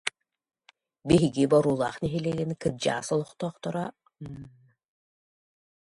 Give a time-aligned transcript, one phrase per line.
[1.09, 3.83] Биһиги Боруулаах нэһилиэгин кырдьаҕас олохтоохторо
[4.41, 4.45] М